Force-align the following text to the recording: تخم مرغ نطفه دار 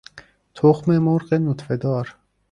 تخم 0.55 0.97
مرغ 0.97 1.33
نطفه 1.33 1.77
دار 1.77 2.15